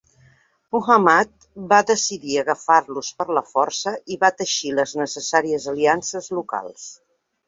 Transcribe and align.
Muhammad 0.75 1.43
va 1.73 1.81
decidir 1.89 2.39
agafar-los 2.43 3.11
per 3.19 3.27
la 3.39 3.43
força 3.49 3.93
i 4.15 4.17
va 4.23 4.31
teixir 4.39 4.71
les 4.79 4.95
necessàries 5.03 5.69
aliances 5.73 6.31
locals. 6.39 6.87